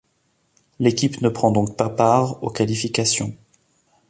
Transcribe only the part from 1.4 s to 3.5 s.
donc pas part aux qualifications.